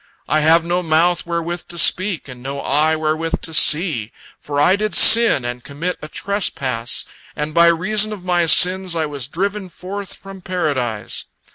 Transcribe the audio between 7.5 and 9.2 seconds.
by reason of my sins, I